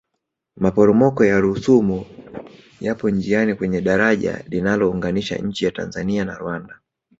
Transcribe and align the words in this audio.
maporomoko 0.55 1.25
ya 1.25 1.39
rusumo 1.39 2.05
yapo 2.81 3.09
njiani 3.09 3.55
kwenye 3.55 3.81
dajara 3.81 4.41
linalounganisha 4.49 5.37
nchi 5.37 5.65
ya 5.65 5.71
tanzania 5.71 6.25
na 6.25 6.35
rwanda 6.37 6.79